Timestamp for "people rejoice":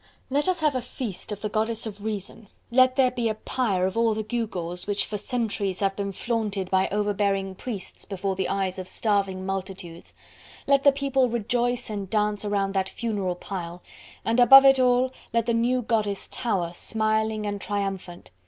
10.91-11.87